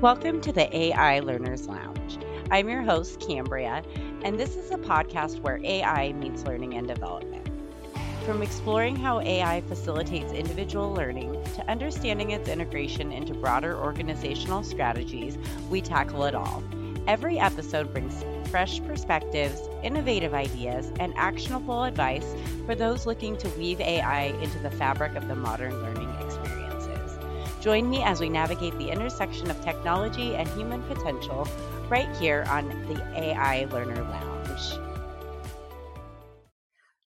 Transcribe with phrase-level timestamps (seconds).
[0.00, 2.18] Welcome to the AI Learners Lounge.
[2.50, 3.84] I'm your host, Cambria,
[4.24, 7.46] and this is a podcast where AI meets learning and development.
[8.24, 15.36] From exploring how AI facilitates individual learning to understanding its integration into broader organizational strategies,
[15.68, 16.62] we tackle it all.
[17.06, 22.34] Every episode brings fresh perspectives, innovative ideas, and actionable advice
[22.66, 27.18] for those looking to weave AI into the fabric of the modern learning experiences.
[27.60, 31.48] Join me as we navigate the intersection of technology and human potential
[31.88, 34.90] right here on the AI Learner Lounge.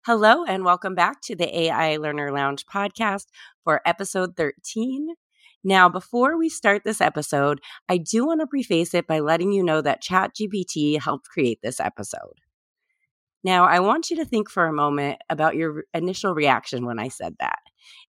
[0.06, 3.28] Hello, and welcome back to the AI Learner Lounge podcast
[3.64, 5.16] for episode 13.
[5.64, 9.64] Now, before we start this episode, I do want to preface it by letting you
[9.64, 12.42] know that ChatGPT helped create this episode.
[13.46, 17.08] Now, I want you to think for a moment about your initial reaction when I
[17.08, 17.60] said that.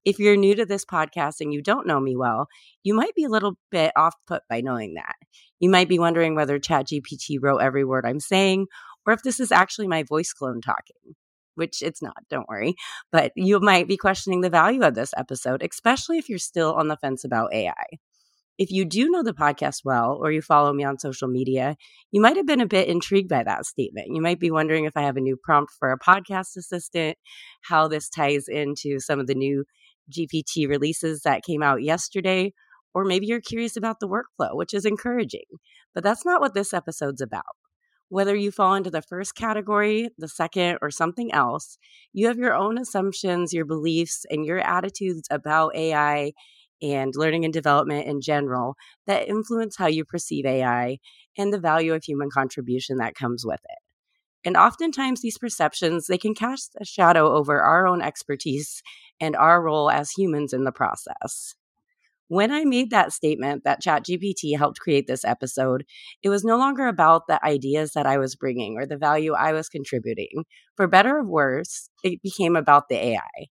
[0.04, 2.46] If you're new to this podcast and you don't know me well,
[2.82, 5.16] you might be a little bit off put by knowing that.
[5.58, 8.66] You might be wondering whether ChatGPT wrote every word I'm saying
[9.06, 11.14] or if this is actually my voice clone talking
[11.54, 12.74] which it's not, don't worry.
[13.12, 16.88] But you might be questioning the value of this episode, especially if you're still on
[16.88, 17.72] the fence about AI.
[18.56, 21.74] If you do know the podcast well, or you follow me on social media,
[22.12, 24.08] you might have been a bit intrigued by that statement.
[24.12, 27.18] You might be wondering if I have a new prompt for a podcast assistant,
[27.62, 29.64] how this ties into some of the new
[30.16, 32.52] GPT releases that came out yesterday,
[32.94, 35.46] or maybe you're curious about the workflow, which is encouraging.
[35.92, 37.42] But that's not what this episode's about.
[38.08, 41.78] Whether you fall into the first category, the second, or something else,
[42.12, 46.32] you have your own assumptions, your beliefs, and your attitudes about AI
[46.82, 48.74] and learning and development in general
[49.06, 50.98] that influence how you perceive AI
[51.38, 53.78] and the value of human contribution that comes with it.
[54.44, 58.82] And oftentimes these perceptions, they can cast a shadow over our own expertise
[59.18, 61.54] and our role as humans in the process.
[62.28, 65.84] When I made that statement that ChatGPT helped create this episode,
[66.22, 69.52] it was no longer about the ideas that I was bringing or the value I
[69.52, 70.44] was contributing.
[70.76, 73.48] For better or worse, it became about the AI.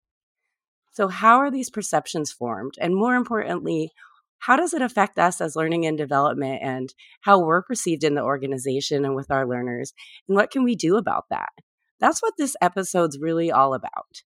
[0.92, 2.74] So, how are these perceptions formed?
[2.80, 3.92] And more importantly,
[4.40, 8.22] how does it affect us as learning and development and how we're perceived in the
[8.22, 9.94] organization and with our learners?
[10.28, 11.54] And what can we do about that?
[12.00, 14.24] That's what this episode's really all about.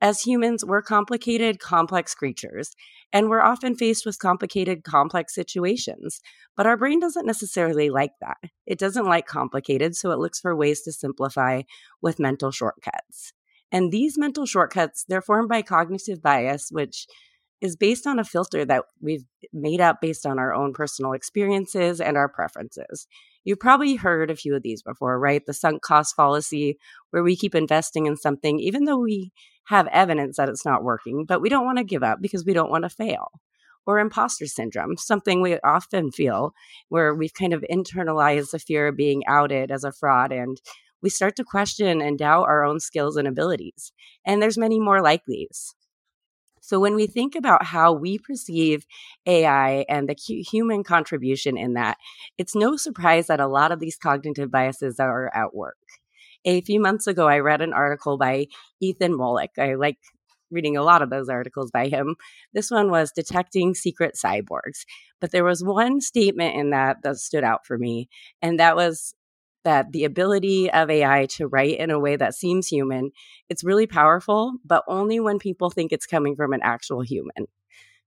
[0.00, 2.72] As humans, we're complicated, complex creatures,
[3.12, 6.20] and we're often faced with complicated, complex situations.
[6.56, 8.36] But our brain doesn't necessarily like that.
[8.66, 11.62] It doesn't like complicated, so it looks for ways to simplify
[12.02, 13.32] with mental shortcuts.
[13.72, 17.06] And these mental shortcuts, they're formed by cognitive bias, which
[17.60, 22.00] is based on a filter that we've made up based on our own personal experiences
[22.00, 23.06] and our preferences.
[23.44, 25.44] You've probably heard a few of these before, right?
[25.44, 26.78] The sunk cost fallacy,
[27.10, 29.32] where we keep investing in something even though we
[29.66, 32.52] have evidence that it's not working, but we don't want to give up because we
[32.52, 33.28] don't want to fail.
[33.86, 36.54] Or imposter syndrome, something we often feel
[36.88, 40.58] where we've kind of internalized the fear of being outed as a fraud and
[41.02, 43.92] we start to question and doubt our own skills and abilities.
[44.24, 45.74] And there's many more like these.
[46.64, 48.86] So when we think about how we perceive
[49.26, 51.98] AI and the human contribution in that,
[52.38, 55.76] it's no surprise that a lot of these cognitive biases are at work.
[56.46, 58.46] A few months ago, I read an article by
[58.80, 59.58] Ethan Mollick.
[59.58, 59.98] I like
[60.50, 62.16] reading a lot of those articles by him.
[62.54, 64.86] This one was Detecting Secret Cyborgs.
[65.20, 68.08] But there was one statement in that that stood out for me,
[68.40, 69.14] and that was
[69.64, 73.10] that the ability of AI to write in a way that seems human,
[73.48, 77.46] it's really powerful, but only when people think it's coming from an actual human.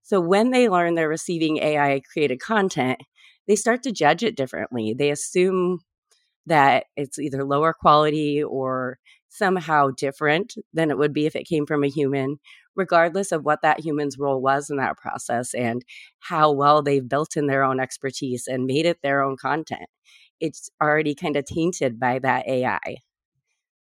[0.04, 3.00] So when they learn they're receiving AI created content,
[3.48, 4.96] they start to judge it differently.
[4.98, 5.80] They assume
[6.46, 11.66] that it's either lower quality or somehow different than it would be if it came
[11.66, 12.40] from a human,
[12.76, 15.84] regardless of what that human's role was in that process and
[16.20, 19.90] how well they've built in their own expertise and made it their own content
[20.40, 22.98] it's already kind of tainted by that AI.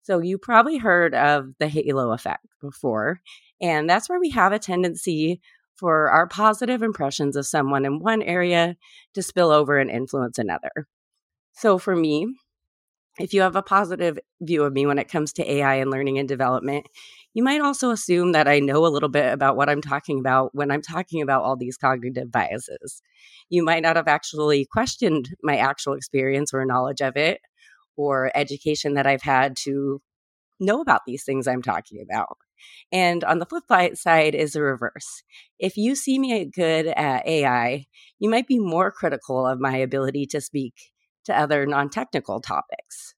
[0.03, 3.19] So you probably heard of the halo effect before,
[3.61, 5.41] and that's where we have a tendency
[5.75, 8.75] for our positive impressions of someone in one area
[9.13, 10.71] to spill over and influence another.
[11.53, 12.35] So for me,
[13.19, 16.19] if you have a positive view of me when it comes to AI and learning
[16.19, 16.87] and development,
[17.33, 20.53] you might also assume that I know a little bit about what I'm talking about
[20.53, 23.01] when I'm talking about all these cognitive biases.
[23.49, 27.41] You might not have actually questioned my actual experience or knowledge of it
[27.95, 30.01] or education that I've had to
[30.59, 32.37] know about these things I'm talking about.
[32.91, 33.65] And on the flip
[33.95, 35.23] side is the reverse.
[35.59, 37.85] If you see me good at AI,
[38.19, 40.73] you might be more critical of my ability to speak
[41.27, 43.13] to other non technical topics.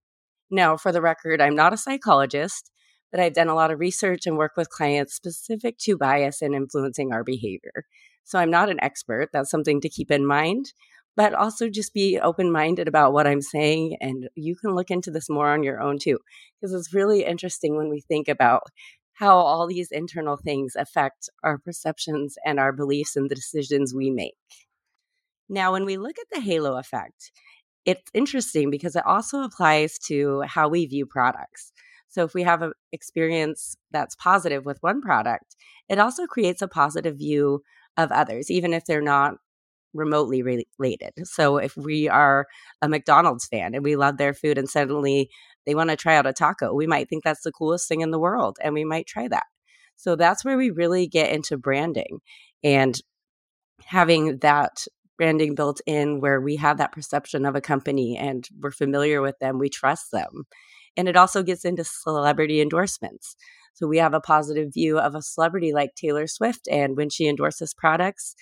[0.51, 2.71] Now, for the record, I'm not a psychologist,
[3.11, 6.53] but I've done a lot of research and work with clients specific to bias and
[6.53, 7.85] influencing our behavior.
[8.23, 9.29] So I'm not an expert.
[9.33, 10.73] That's something to keep in mind,
[11.15, 13.97] but also just be open minded about what I'm saying.
[14.01, 16.19] And you can look into this more on your own too,
[16.59, 18.63] because it's really interesting when we think about
[19.13, 24.09] how all these internal things affect our perceptions and our beliefs and the decisions we
[24.09, 24.35] make.
[25.49, 27.31] Now, when we look at the halo effect,
[27.85, 31.71] it's interesting because it also applies to how we view products.
[32.09, 35.55] So if we have an experience that's positive with one product,
[35.87, 37.61] it also creates a positive view
[37.97, 39.35] of others, even if they're not
[39.93, 41.13] remotely related.
[41.23, 42.47] So if we are
[42.81, 45.29] a McDonald's fan and we love their food and suddenly
[45.65, 48.11] they want to try out a taco, we might think that's the coolest thing in
[48.11, 49.45] the world and we might try that.
[49.95, 52.19] So that's where we really get into branding
[52.63, 52.99] and
[53.85, 54.85] having that
[55.19, 59.37] branding built in where we have that perception of a company and we're familiar with
[59.39, 60.45] them, we trust them.
[60.95, 63.35] And it also gets into celebrity endorsements.
[63.73, 66.69] So we have a positive view of a celebrity like Taylor Swift.
[66.71, 68.33] And when she endorses products,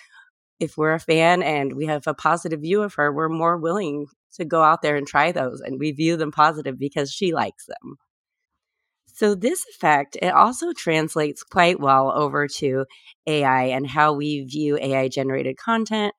[0.60, 4.06] if we're a fan and we have a positive view of her, we're more willing
[4.36, 5.62] to go out there and try those.
[5.62, 7.98] And we view them positive because she likes them.
[9.16, 12.86] So this effect, it also translates quite well over to
[13.26, 16.14] AI and how we view AI generated content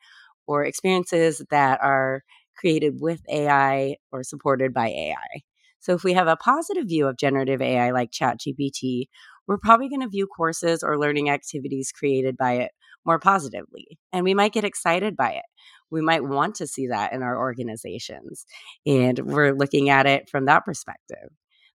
[0.48, 2.24] or experiences that are
[2.56, 5.42] created with AI or supported by AI.
[5.78, 9.04] So if we have a positive view of generative AI like ChatGPT,
[9.46, 12.72] we're probably going to view courses or learning activities created by it
[13.06, 13.98] more positively.
[14.12, 15.44] And we might get excited by it.
[15.90, 18.44] We might want to see that in our organizations.
[18.84, 21.30] And we're looking at it from that perspective.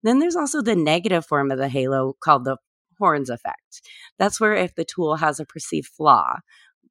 [0.03, 2.57] Then there's also the negative form of the halo called the
[2.99, 3.83] horns effect.
[4.19, 6.39] That's where if the tool has a perceived flaw,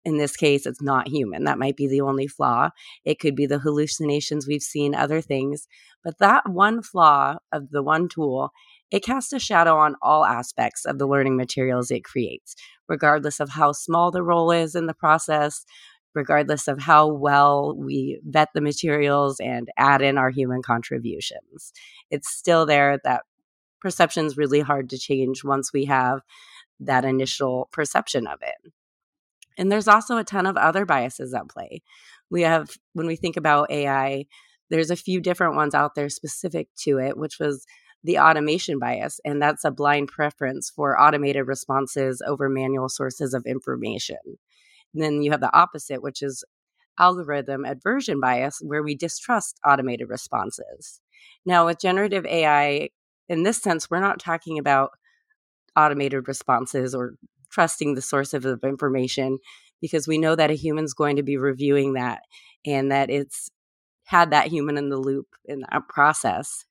[0.05, 1.43] in this case, it's not human.
[1.43, 2.69] That might be the only flaw.
[3.03, 5.67] It could be the hallucinations we've seen, other things.
[6.03, 8.51] But that one flaw of the one tool,
[8.91, 12.55] it casts a shadow on all aspects of the learning materials it creates,
[12.87, 15.65] regardless of how small the role is in the process,
[16.15, 21.73] regardless of how well we vet the materials and add in our human contributions.
[22.09, 22.99] It's still there.
[23.03, 23.23] That
[23.81, 26.21] perception is really hard to change once we have
[26.79, 28.71] that initial perception of it.
[29.57, 31.81] And there's also a ton of other biases at play.
[32.29, 34.25] We have, when we think about AI,
[34.69, 37.65] there's a few different ones out there specific to it, which was
[38.03, 39.19] the automation bias.
[39.25, 44.17] And that's a blind preference for automated responses over manual sources of information.
[44.93, 46.43] And then you have the opposite, which is
[46.97, 51.01] algorithm aversion bias, where we distrust automated responses.
[51.45, 52.89] Now, with generative AI,
[53.27, 54.91] in this sense, we're not talking about
[55.75, 57.13] automated responses or
[57.49, 59.39] trusting the source of information
[59.81, 62.21] because we know that a human's going to be reviewing that
[62.65, 63.49] and that it's
[64.03, 66.65] had that human in the loop in that process.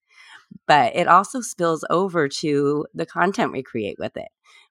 [0.66, 4.28] But it also spills over to the content we create with it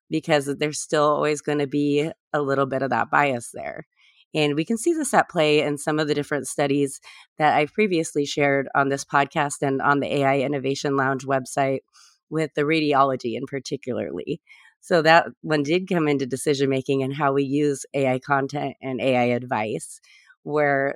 [0.10, 3.88] because there's still always going to be a little bit of that bias there.
[4.34, 7.00] And we can see this at play in some of the different studies
[7.38, 11.80] that I've previously shared on this podcast and on the AI Innovation Lounge website
[12.30, 14.42] with the radiology in particularly.
[14.88, 19.02] So that one did come into decision making and how we use AI content and
[19.02, 20.00] AI advice,
[20.44, 20.96] where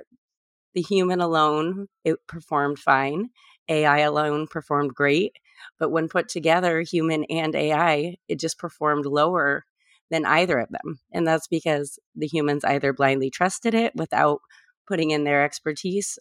[0.74, 3.28] the human alone it performed fine,
[3.68, 5.36] AI alone performed great,
[5.78, 9.66] but when put together, human and AI, it just performed lower
[10.10, 10.98] than either of them.
[11.12, 14.40] And that's because the humans either blindly trusted it without
[14.88, 16.18] putting in their expertise,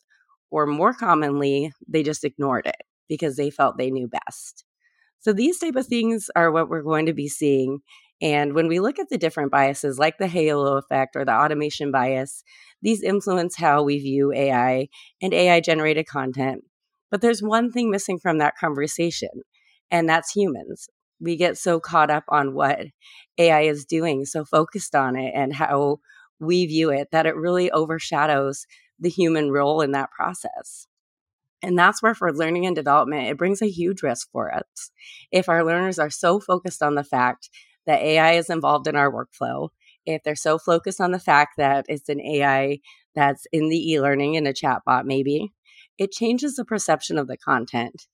[0.50, 4.66] or more commonly, they just ignored it because they felt they knew best.
[5.22, 7.80] So these type of things are what we're going to be seeing.
[8.22, 11.92] And when we look at the different biases, like the halo effect or the automation
[11.92, 12.44] bias,
[12.82, 14.90] these influence how we view AI
[15.22, 16.64] and AI generated content.
[17.10, 19.30] But there's one thing missing from that conversation,
[19.90, 20.88] and that's humans.
[21.20, 22.88] We get so caught up on what
[23.38, 26.00] AI is doing, so focused on it and how
[26.40, 28.66] we view it, that it really overshadows
[29.00, 30.88] the human role in that process.
[31.64, 34.92] And that's where, for learning and development, it brings a huge risk for us.
[35.32, 37.50] If our learners are so focused on the fact
[37.86, 39.70] that AI is involved in our workflow,
[40.06, 42.80] if they're so focused on the fact that it's an AI
[43.14, 45.52] that's in the e learning in a chatbot, maybe,
[45.98, 48.08] it changes the perception of the content.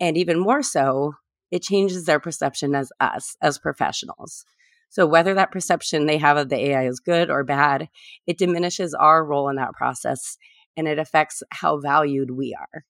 [0.00, 1.14] And even more so,
[1.50, 4.44] it changes their perception as us, as professionals.
[4.88, 7.88] So, whether that perception they have of the AI is good or bad,
[8.26, 10.38] it diminishes our role in that process
[10.76, 12.84] and it affects how valued we are.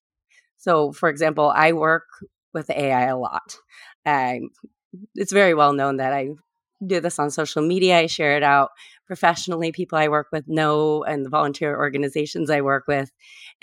[0.57, 2.05] So, for example, I work
[2.53, 3.57] with AI a lot.
[4.07, 4.51] Um,
[5.15, 6.31] it's very well known that I
[6.87, 7.99] do this on social media.
[7.99, 8.71] I share it out
[9.07, 9.73] professionally.
[9.73, 13.11] People I work with know, and the volunteer organizations I work with.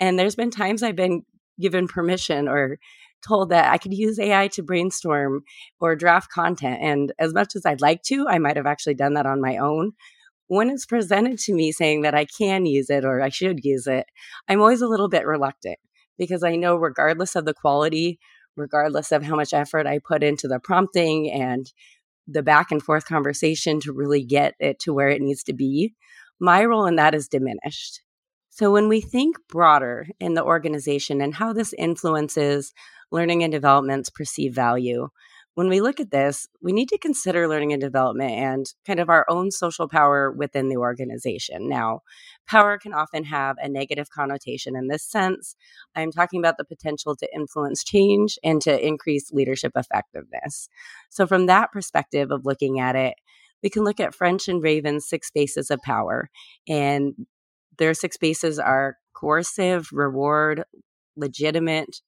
[0.00, 1.22] And there's been times I've been
[1.60, 2.78] given permission or
[3.26, 5.44] told that I could use AI to brainstorm
[5.80, 6.80] or draft content.
[6.82, 9.58] And as much as I'd like to, I might have actually done that on my
[9.58, 9.92] own.
[10.48, 13.86] When it's presented to me saying that I can use it or I should use
[13.86, 14.06] it,
[14.48, 15.78] I'm always a little bit reluctant
[16.22, 18.20] because I know, regardless of the quality,
[18.56, 21.66] regardless of how much effort I put into the prompting and
[22.28, 25.94] the back and forth conversation to really get it to where it needs to be,
[26.38, 28.02] my role in that is diminished.
[28.50, 32.72] So, when we think broader in the organization and how this influences
[33.10, 35.08] learning and development's perceived value,
[35.54, 39.10] when we look at this, we need to consider learning and development and kind of
[39.10, 41.68] our own social power within the organization.
[41.68, 42.00] Now,
[42.48, 45.54] power can often have a negative connotation in this sense.
[45.94, 50.68] I'm talking about the potential to influence change and to increase leadership effectiveness.
[51.10, 53.14] So, from that perspective of looking at it,
[53.62, 56.30] we can look at French and Raven's six bases of power.
[56.66, 57.14] And
[57.78, 60.64] their six bases are coercive, reward,
[61.16, 62.00] legitimate,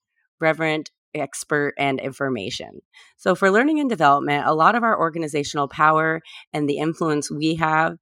[0.42, 2.80] referent, expert and information.
[3.16, 6.20] So, for learning and development, a lot of our organizational power
[6.52, 7.98] and the influence we have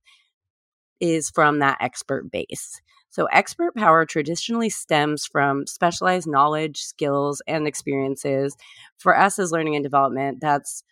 [1.00, 2.81] is from that expert base.
[3.11, 8.57] So, expert power traditionally stems from specialized knowledge, skills, and experiences.
[8.99, 10.83] For us as learning and development, that's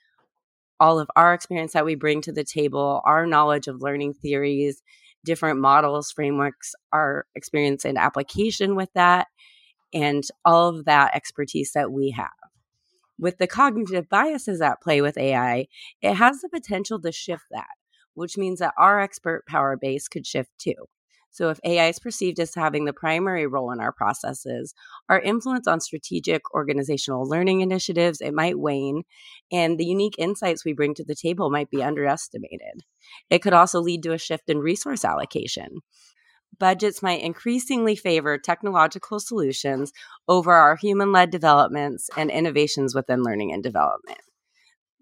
[0.80, 4.82] all of our experience that we bring to the table, our knowledge of learning theories,
[5.24, 9.28] different models, frameworks, our experience and application with that,
[9.92, 12.28] and all of that expertise that we have.
[13.18, 15.66] With the cognitive biases at play with AI,
[16.00, 17.68] it has the potential to shift that,
[18.14, 20.86] which means that our expert power base could shift too.
[21.32, 24.74] So, if AI is perceived as having the primary role in our processes,
[25.08, 29.04] our influence on strategic organizational learning initiatives it might wane,
[29.52, 32.82] and the unique insights we bring to the table might be underestimated.
[33.28, 35.80] It could also lead to a shift in resource allocation
[36.58, 39.92] budgets might increasingly favor technological solutions
[40.28, 44.18] over our human led developments and innovations within learning and development.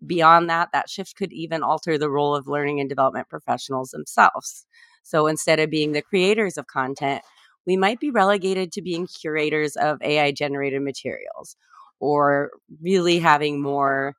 [0.07, 4.67] Beyond that, that shift could even alter the role of learning and development professionals themselves.
[5.03, 7.23] So instead of being the creators of content,
[7.67, 11.57] we might be relegated to being curators of AI generated materials
[12.01, 12.51] or
[12.81, 14.15] really having more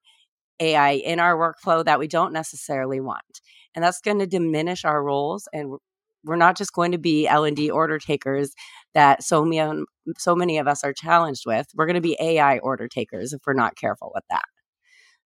[0.60, 3.42] AI in our workflow that we don't necessarily want.
[3.74, 5.78] And that's going to diminish our roles and
[6.24, 8.54] we're not just going to be L&D order takers
[8.94, 9.84] that so many
[10.18, 11.68] so many of us are challenged with.
[11.76, 14.46] We're going to be AI order takers if we're not careful with that.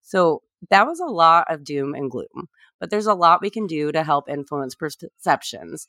[0.02, 2.48] So that was a lot of doom and gloom,
[2.78, 5.86] but there's a lot we can do to help influence perceptions.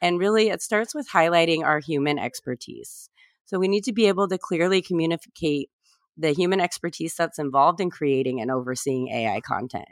[0.00, 3.08] And really it starts with highlighting our human expertise.
[3.46, 5.70] So we need to be able to clearly communicate
[6.16, 9.88] the human expertise that's involved in creating and overseeing AI content.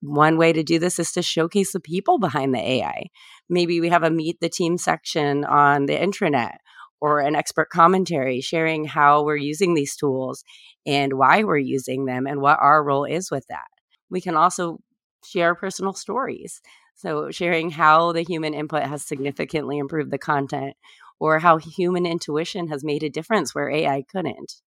[0.00, 3.06] One way to do this is to showcase the people behind the AI.
[3.48, 6.56] Maybe we have a meet the team section on the intranet
[7.00, 10.44] or an expert commentary sharing how we're using these tools
[10.86, 13.66] and why we're using them and what our role is with that.
[14.10, 14.78] We can also
[15.24, 16.60] share personal stories.
[16.94, 20.74] So, sharing how the human input has significantly improved the content
[21.18, 24.60] or how human intuition has made a difference where AI couldn't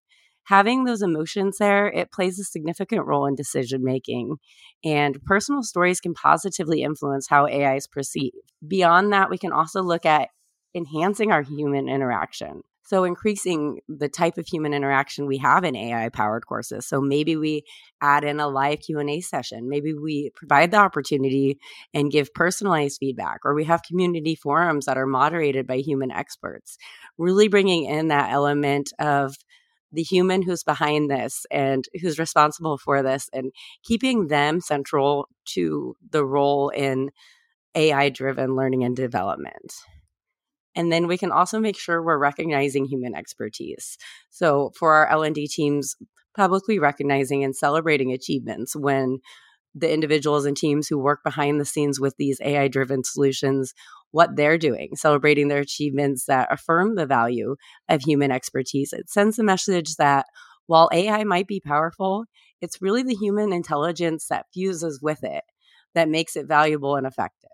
[0.46, 4.38] having those emotions there, it plays a significant role in decision making.
[4.84, 8.36] And personal stories can positively influence how AI is perceived.
[8.68, 10.30] Beyond that, we can also look at
[10.76, 12.62] enhancing our human interaction.
[12.86, 16.86] So increasing the type of human interaction we have in AI powered courses.
[16.86, 17.64] So maybe we
[18.02, 19.70] add in a live Q&A session.
[19.70, 21.60] Maybe we provide the opportunity
[21.94, 26.78] and give personalized feedback or we have community forums that are moderated by human experts.
[27.18, 29.38] Really bringing in that element of
[29.94, 33.52] the human who's behind this and who's responsible for this and
[33.84, 37.12] keeping them central to the role in
[37.76, 39.74] AI driven learning and development.
[40.76, 43.98] And then we can also make sure we're recognizing human expertise.
[44.32, 45.96] So for our L&D teams,
[46.36, 49.20] publicly recognizing and celebrating achievements when
[49.76, 53.74] the individuals and teams who work behind the scenes with these AI driven solutions
[54.12, 57.56] what they're doing, celebrating their achievements that affirm the value
[57.90, 58.94] of human expertise.
[58.94, 60.28] It sends a message that
[60.68, 62.26] while AI might be powerful,
[62.62, 65.44] it's really the human intelligence that fuses with it
[65.96, 67.50] that makes it valuable and effective.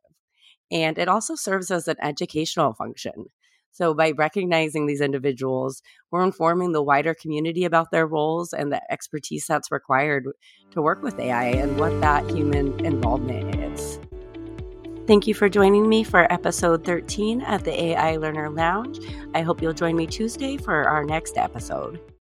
[0.71, 3.27] And it also serves as an educational function.
[3.71, 8.81] So, by recognizing these individuals, we're informing the wider community about their roles and the
[8.91, 10.27] expertise that's required
[10.71, 13.99] to work with AI and what that human involvement is.
[15.07, 18.99] Thank you for joining me for episode 13 of the AI Learner Lounge.
[19.33, 21.99] I hope you'll join me Tuesday for our next episode.